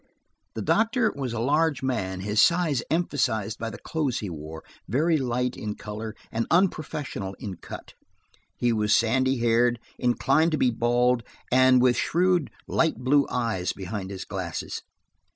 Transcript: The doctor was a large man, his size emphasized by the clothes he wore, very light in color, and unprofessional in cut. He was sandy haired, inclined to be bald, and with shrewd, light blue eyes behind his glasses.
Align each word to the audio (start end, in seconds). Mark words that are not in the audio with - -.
The 0.55 0.63
doctor 0.63 1.13
was 1.15 1.31
a 1.31 1.39
large 1.39 1.83
man, 1.83 2.21
his 2.21 2.41
size 2.41 2.81
emphasized 2.89 3.59
by 3.59 3.69
the 3.69 3.77
clothes 3.77 4.17
he 4.17 4.31
wore, 4.31 4.63
very 4.87 5.15
light 5.19 5.55
in 5.55 5.75
color, 5.75 6.15
and 6.31 6.47
unprofessional 6.49 7.35
in 7.37 7.57
cut. 7.57 7.93
He 8.57 8.73
was 8.73 8.95
sandy 8.95 9.37
haired, 9.37 9.77
inclined 9.99 10.53
to 10.53 10.57
be 10.57 10.71
bald, 10.71 11.21
and 11.51 11.83
with 11.83 11.97
shrewd, 11.97 12.49
light 12.67 12.97
blue 12.97 13.27
eyes 13.29 13.73
behind 13.73 14.09
his 14.09 14.25
glasses. 14.25 14.81